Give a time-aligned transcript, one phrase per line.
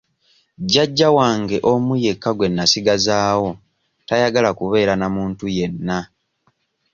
[0.61, 3.49] Jjajja wange omu yekka gwe nasigazaawo
[4.07, 5.97] tayagala kubeera na muntu yenna.